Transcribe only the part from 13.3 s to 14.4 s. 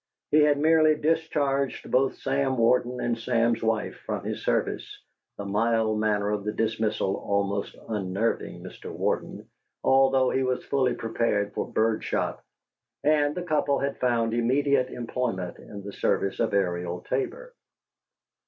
the couple had found